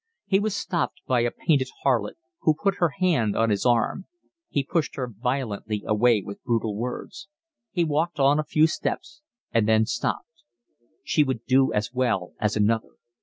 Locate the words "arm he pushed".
3.67-4.95